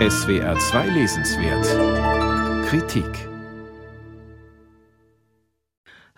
SWR 0.00 0.58
2 0.58 0.88
Lesenswert 0.88 2.66
Kritik 2.66 3.06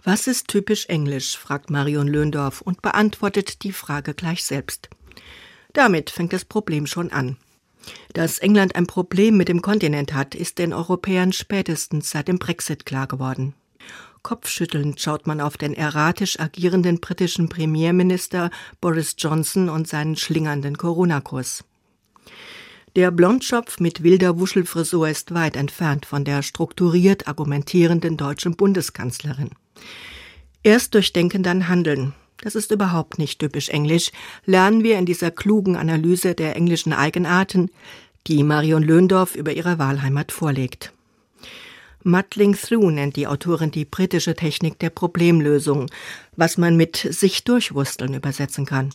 Was 0.03 0.27
ist 0.27 0.49
typisch 0.49 0.87
englisch? 0.87 1.37
fragt 1.37 1.69
Marion 1.69 2.09
Löndorf 2.09 2.63
und 2.63 2.81
beantwortet 2.81 3.65
die 3.65 3.73
Frage 3.73 4.15
gleich 4.15 4.45
selbst. 4.45 4.89
Damit 5.75 6.09
fängt 6.09 6.33
das 6.33 6.47
Problem 6.47 6.87
schon 6.87 7.13
an. 7.13 7.37
Dass 8.15 8.39
England 8.39 8.75
ein 8.77 8.87
Problem 8.87 9.37
mit 9.37 9.49
dem 9.49 9.61
Kontinent 9.61 10.15
hat, 10.15 10.35
ist 10.35 10.57
den 10.57 10.73
Europäern 10.73 11.35
spätestens 11.35 12.09
seit 12.09 12.29
dem 12.29 12.39
Brexit 12.39 12.87
klar 12.87 13.07
geworden. 13.07 13.55
Kopfschüttelnd 14.23 14.99
schaut 15.03 15.27
man 15.27 15.43
auf 15.43 15.59
den 15.59 15.75
erratisch 15.75 16.41
agierenden 16.41 17.03
britischen 17.03 17.51
Premierminister 17.51 18.51
Boris 18.81 19.17
Johnson 19.19 19.69
und 19.69 19.87
seinen 19.87 20.17
schlingernden 20.17 20.79
Corona-Kurs. 20.79 21.63
Der 22.97 23.11
Blondschopf 23.11 23.79
mit 23.79 24.03
wilder 24.03 24.39
Wuschelfrisur 24.39 25.07
ist 25.07 25.35
weit 25.35 25.55
entfernt 25.55 26.07
von 26.07 26.25
der 26.25 26.43
strukturiert 26.43 27.29
argumentierenden 27.29 28.17
deutschen 28.17 28.57
Bundeskanzlerin. 28.57 29.51
Erst 30.63 30.95
durchdenken, 30.95 31.43
dann 31.43 31.69
handeln. 31.69 32.15
Das 32.39 32.55
ist 32.55 32.71
überhaupt 32.71 33.19
nicht 33.19 33.39
typisch 33.39 33.69
englisch, 33.69 34.13
lernen 34.47 34.83
wir 34.83 34.99
in 34.99 35.05
dieser 35.05 35.31
klugen 35.31 35.77
Analyse 35.77 36.35
der 36.35 36.57
englischen 36.57 36.95
Eigenarten, 36.95 37.71
die 38.29 38.43
Marion 38.43 38.83
Löndorf 38.83 39.35
über 39.35 39.53
ihre 39.53 39.79
Wahlheimat 39.79 40.33
vorlegt. 40.33 40.95
Muddling 42.03 42.57
Through 42.57 42.93
nennt 42.93 43.17
die 43.17 43.27
Autorin 43.27 43.71
die 43.71 43.85
britische 43.85 44.35
Technik 44.35 44.79
der 44.79 44.89
Problemlösung, 44.89 45.91
was 46.35 46.57
man 46.57 46.79
mit 46.79 46.97
sich 46.97 47.45
durchwursteln 47.45 48.15
übersetzen 48.15 48.65
kann. 48.65 48.89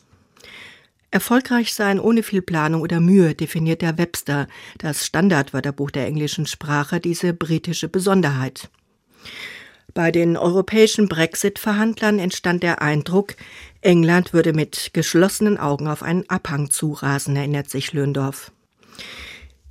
Erfolgreich 1.11 1.73
sein 1.73 1.99
ohne 1.99 2.23
viel 2.23 2.41
Planung 2.41 2.81
oder 2.81 3.01
Mühe 3.01 3.35
definiert 3.35 3.81
der 3.81 3.97
Webster, 3.97 4.47
das 4.77 5.05
Standardwörterbuch 5.05 5.91
der 5.91 6.07
englischen 6.07 6.45
Sprache, 6.45 7.01
diese 7.01 7.33
britische 7.33 7.89
Besonderheit. 7.89 8.69
Bei 9.93 10.11
den 10.11 10.37
europäischen 10.37 11.09
Brexit-Verhandlern 11.09 12.17
entstand 12.17 12.63
der 12.63 12.81
Eindruck, 12.81 13.35
England 13.81 14.31
würde 14.31 14.53
mit 14.53 14.91
geschlossenen 14.93 15.57
Augen 15.57 15.87
auf 15.87 16.01
einen 16.01 16.29
Abhang 16.29 16.69
zurasen, 16.69 17.35
erinnert 17.35 17.69
sich 17.69 17.91
Löndorf. 17.91 18.53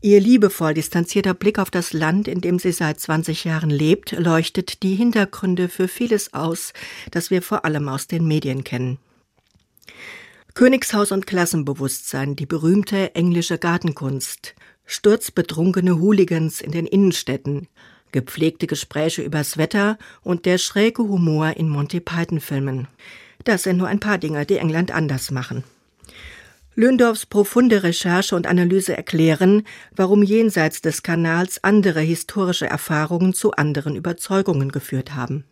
Ihr 0.02 0.20
liebevoll 0.20 0.74
distanzierter 0.74 1.32
Blick 1.32 1.58
auf 1.58 1.70
das 1.70 1.94
Land, 1.94 2.28
in 2.28 2.42
dem 2.42 2.58
sie 2.58 2.72
seit 2.72 3.00
20 3.00 3.44
Jahren 3.44 3.70
lebt, 3.70 4.12
leuchtet 4.12 4.82
die 4.82 4.94
Hintergründe 4.94 5.70
für 5.70 5.88
vieles 5.88 6.34
aus, 6.34 6.74
das 7.10 7.30
wir 7.30 7.40
vor 7.40 7.64
allem 7.64 7.88
aus 7.88 8.06
den 8.06 8.26
Medien 8.26 8.62
kennen. 8.62 8.98
Königshaus 10.54 11.12
und 11.12 11.26
Klassenbewusstsein, 11.26 12.36
die 12.36 12.46
berühmte 12.46 13.14
englische 13.14 13.58
Gartenkunst, 13.58 14.54
sturzbetrunkene 14.84 16.00
Hooligans 16.00 16.60
in 16.60 16.72
den 16.72 16.86
Innenstädten, 16.86 17.68
gepflegte 18.12 18.66
Gespräche 18.66 19.22
übers 19.22 19.56
Wetter 19.58 19.98
und 20.22 20.46
der 20.46 20.58
schräge 20.58 21.02
Humor 21.02 21.56
in 21.56 21.68
Monty 21.68 22.00
Python 22.00 22.40
Filmen. 22.40 22.88
Das 23.44 23.62
sind 23.62 23.76
nur 23.76 23.88
ein 23.88 24.00
paar 24.00 24.18
Dinge, 24.18 24.44
die 24.44 24.56
England 24.56 24.90
anders 24.90 25.30
machen. 25.30 25.64
Lündorfs 26.74 27.26
profunde 27.26 27.82
Recherche 27.82 28.34
und 28.34 28.46
Analyse 28.46 28.96
erklären, 28.96 29.64
warum 29.94 30.22
jenseits 30.22 30.80
des 30.80 31.02
Kanals 31.02 31.62
andere 31.62 32.00
historische 32.00 32.66
Erfahrungen 32.66 33.34
zu 33.34 33.52
anderen 33.52 33.96
Überzeugungen 33.96 34.72
geführt 34.72 35.14
haben. 35.14 35.44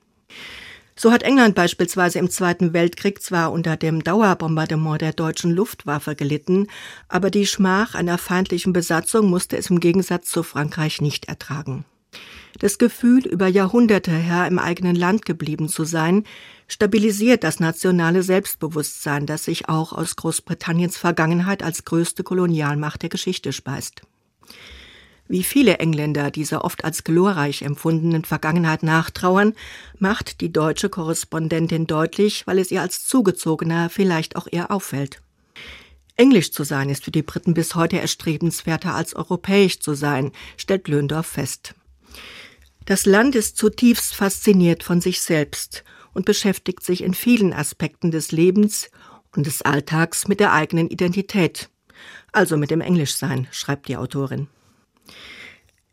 So 1.01 1.13
hat 1.13 1.23
England 1.23 1.55
beispielsweise 1.55 2.19
im 2.19 2.29
Zweiten 2.29 2.73
Weltkrieg 2.73 3.23
zwar 3.23 3.53
unter 3.53 3.77
dem 3.77 4.03
Dauerbombardement 4.03 5.01
der 5.01 5.13
deutschen 5.13 5.53
Luftwaffe 5.53 6.17
gelitten, 6.17 6.67
aber 7.09 7.31
die 7.31 7.47
Schmach 7.47 7.95
einer 7.95 8.19
feindlichen 8.19 8.73
Besatzung 8.73 9.31
musste 9.31 9.57
es 9.57 9.71
im 9.71 9.79
Gegensatz 9.79 10.29
zu 10.29 10.43
Frankreich 10.43 11.01
nicht 11.01 11.27
ertragen. 11.27 11.85
Das 12.59 12.79
Gefühl, 12.79 13.25
über 13.29 13.47
Jahrhunderte 13.47 14.11
Herr 14.11 14.49
im 14.49 14.59
eigenen 14.59 14.97
Land 14.97 15.25
geblieben 15.25 15.69
zu 15.69 15.85
sein, 15.85 16.25
stabilisiert 16.67 17.45
das 17.45 17.61
nationale 17.61 18.25
Selbstbewusstsein, 18.25 19.25
das 19.25 19.45
sich 19.45 19.69
auch 19.69 19.93
aus 19.93 20.17
Großbritanniens 20.17 20.97
Vergangenheit 20.97 21.63
als 21.63 21.85
größte 21.85 22.25
Kolonialmacht 22.25 23.03
der 23.03 23.09
Geschichte 23.09 23.53
speist. 23.53 24.03
Wie 25.29 25.43
viele 25.43 25.77
Engländer 25.77 26.31
dieser 26.31 26.65
oft 26.65 26.85
als 26.85 27.05
glorreich 27.05 27.61
empfundenen 27.61 28.25
Vergangenheit 28.25 28.83
nachtrauern, 28.83 29.53
macht 29.99 30.41
die 30.41 30.51
deutsche 30.51 30.89
Korrespondentin 30.89 31.87
deutlich, 31.87 32.47
weil 32.47 32.59
es 32.59 32.71
ihr 32.71 32.81
als 32.81 33.07
Zugezogener 33.07 33.91
vielleicht 33.91 34.37
auch 34.37 34.47
eher 34.51 34.71
auffällt. 34.71 35.21
Englisch 36.17 36.51
zu 36.51 36.65
sein 36.65 36.89
ist 36.89 37.05
für 37.05 37.11
die 37.11 37.23
Briten 37.23 37.53
bis 37.53 37.75
heute 37.75 38.01
erstrebenswerter 38.01 38.95
als 38.95 39.15
europäisch 39.15 39.81
zu 39.81 39.93
sein, 39.93 40.33
stellt 40.57 40.89
Löndorf 40.89 41.27
fest. 41.27 41.75
Das 42.87 43.05
Land 43.05 43.35
ist 43.35 43.59
zutiefst 43.59 44.15
fasziniert 44.15 44.83
von 44.83 45.03
sich 45.03 45.21
selbst 45.21 45.85
und 46.15 46.25
beschäftigt 46.25 46.83
sich 46.83 47.05
in 47.05 47.13
vielen 47.13 47.53
Aspekten 47.53 48.11
des 48.11 48.33
Lebens 48.33 48.91
und 49.37 49.47
des 49.47 49.61
Alltags 49.61 50.27
mit 50.27 50.41
der 50.41 50.55
eigenen 50.55 50.89
Identität, 50.89 51.69
also 52.33 52.57
mit 52.57 52.71
dem 52.71 52.81
Englischsein, 52.81 53.47
schreibt 53.51 53.89
die 53.89 53.99
Autorin. 53.99 54.49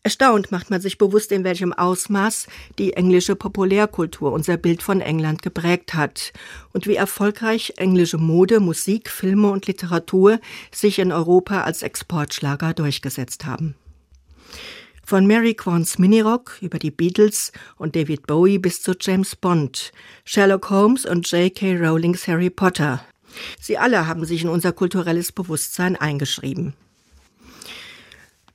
Erstaunt 0.05 0.51
macht 0.51 0.69
man 0.69 0.81
sich 0.81 0.99
bewusst, 0.99 1.31
in 1.31 1.43
welchem 1.43 1.73
Ausmaß 1.73 2.45
die 2.77 2.93
englische 2.93 3.35
Populärkultur 3.35 4.31
unser 4.31 4.55
Bild 4.55 4.83
von 4.83 5.01
England 5.01 5.41
geprägt 5.41 5.95
hat 5.95 6.31
und 6.73 6.85
wie 6.85 6.93
erfolgreich 6.93 7.73
englische 7.77 8.19
Mode, 8.19 8.59
Musik, 8.59 9.09
Filme 9.09 9.49
und 9.49 9.65
Literatur 9.65 10.39
sich 10.71 10.99
in 10.99 11.11
Europa 11.11 11.63
als 11.63 11.81
Exportschlager 11.81 12.75
durchgesetzt 12.75 13.45
haben. 13.45 13.73
Von 15.03 15.25
Mary 15.25 15.55
Quants 15.55 15.97
Minirock 15.97 16.59
über 16.61 16.77
die 16.77 16.91
Beatles 16.91 17.51
und 17.77 17.95
David 17.95 18.27
Bowie 18.27 18.59
bis 18.59 18.83
zu 18.83 18.93
James 19.01 19.35
Bond, 19.35 19.91
Sherlock 20.23 20.69
Holmes 20.69 21.07
und 21.07 21.31
J.K. 21.31 21.77
Rowlings 21.77 22.27
Harry 22.27 22.51
Potter. 22.51 23.03
Sie 23.59 23.79
alle 23.79 24.05
haben 24.05 24.25
sich 24.25 24.43
in 24.43 24.49
unser 24.49 24.71
kulturelles 24.71 25.31
Bewusstsein 25.31 25.95
eingeschrieben. 25.95 26.75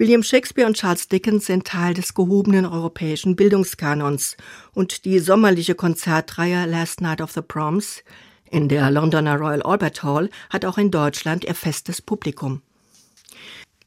William 0.00 0.22
Shakespeare 0.22 0.66
und 0.66 0.78
Charles 0.78 1.09
Dickens 1.09 1.44
sind 1.44 1.66
Teil 1.66 1.93
des 1.93 2.15
gehobenen 2.15 2.65
europäischen 2.65 3.37
Bildungskanons 3.37 4.38
und 4.72 5.05
die 5.05 5.19
sommerliche 5.19 5.75
Konzertreihe 5.75 6.65
Last 6.65 7.03
Night 7.03 7.21
of 7.21 7.33
the 7.33 7.43
Proms 7.43 8.03
in 8.50 8.71
der 8.71 8.91
Londoner 8.91 9.37
Royal 9.37 9.60
Albert 9.60 10.03
Hall 10.03 10.31
hat 10.49 10.65
auch 10.65 10.78
in 10.78 10.91
Deutschland 10.91 11.44
ihr 11.44 11.55
festes 11.55 12.00
Publikum. 12.00 12.62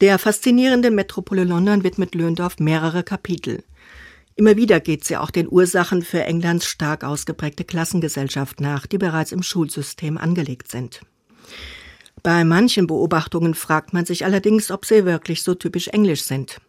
Der 0.02 0.20
faszinierende 0.20 0.92
Metropole 0.92 1.46
London 1.46 1.84
widmet 1.84 2.14
Löndorf 2.14 2.60
mehrere 2.60 3.02
Kapitel. 3.02 3.64
Immer 4.36 4.56
wieder 4.56 4.80
geht 4.82 5.04
sie 5.06 5.18
auch 5.18 5.32
den 5.32 5.52
Ursachen 5.52 6.04
für 6.04 6.24
Englands 6.24 6.68
stark 6.68 7.04
ausgeprägte 7.04 7.64
Klassengesellschaft 7.64 8.62
nach, 8.62 8.86
die 8.86 9.00
bereits 9.00 9.32
im 9.32 9.42
Schulsystem 9.42 10.20
angelegt 10.20 10.70
sind. 10.70 11.02
Bei 12.24 12.46
manchen 12.46 12.88
Beobachtungen 12.88 13.54
fragt 13.54 13.92
man 13.92 14.06
sich 14.06 14.24
allerdings, 14.24 14.72
ob 14.72 14.86
sie 14.86 15.04
wirklich 15.04 15.44
so 15.44 15.56
typisch 15.56 15.90
englisch 15.90 16.24
sind. 16.24 16.62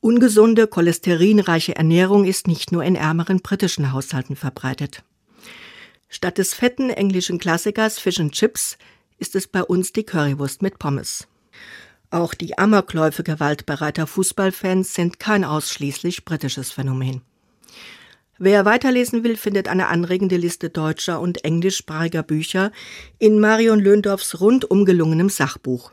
Ungesunde, 0.00 0.66
cholesterinreiche 0.66 1.76
Ernährung 1.76 2.24
ist 2.24 2.48
nicht 2.48 2.72
nur 2.72 2.82
in 2.82 2.96
ärmeren 2.96 3.40
britischen 3.40 3.92
Haushalten 3.92 4.36
verbreitet. 4.36 5.04
Statt 6.08 6.38
des 6.38 6.54
fetten 6.54 6.88
englischen 6.88 7.38
Klassikers 7.38 7.98
Fish 7.98 8.20
and 8.20 8.32
Chips 8.32 8.78
ist 9.18 9.34
es 9.34 9.46
bei 9.46 9.62
uns 9.62 9.92
die 9.92 10.04
Currywurst 10.04 10.62
mit 10.62 10.78
Pommes. 10.78 11.26
Auch 12.10 12.32
die 12.32 12.56
Amokläufe 12.56 13.22
gewaltbereiter 13.22 14.06
Fußballfans 14.06 14.94
sind 14.94 15.18
kein 15.18 15.44
ausschließlich 15.44 16.24
britisches 16.24 16.70
Phänomen. 16.70 17.22
Wer 18.38 18.64
weiterlesen 18.64 19.22
will, 19.22 19.36
findet 19.36 19.68
eine 19.68 19.88
anregende 19.88 20.36
Liste 20.36 20.68
deutscher 20.70 21.20
und 21.20 21.44
englischsprachiger 21.44 22.22
Bücher 22.22 22.72
in 23.18 23.38
Marion 23.38 23.78
Löndorfs 23.78 24.40
rundum 24.40 24.84
gelungenem 24.84 25.28
Sachbuch. 25.28 25.92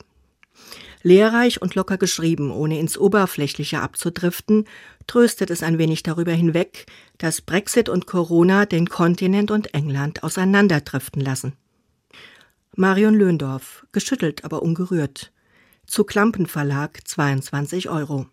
Lehrreich 1.04 1.62
und 1.62 1.76
locker 1.76 1.98
geschrieben, 1.98 2.52
ohne 2.52 2.80
ins 2.80 2.98
Oberflächliche 2.98 3.82
abzudriften, 3.82 4.66
tröstet 5.08 5.50
es 5.50 5.64
ein 5.64 5.78
wenig 5.78 6.04
darüber 6.04 6.32
hinweg, 6.32 6.86
dass 7.18 7.42
Brexit 7.42 7.90
und 7.90 8.06
Corona 8.06 8.66
den 8.66 8.88
Kontinent 8.88 9.52
und 9.52 9.74
England 9.74 10.24
auseinanderdriften 10.24 11.22
lassen. 11.22 11.54
Marion 12.76 13.16
Löndorf, 13.16 13.86
geschüttelt, 13.92 14.46
aber 14.46 14.62
ungerührt 14.62 15.32
zu 15.86 16.06
Klampen 16.06 16.46
Verlag 16.46 17.06
22 17.06 17.90
Euro. 17.90 18.28